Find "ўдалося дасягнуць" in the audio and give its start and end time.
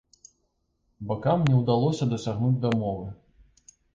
1.59-2.59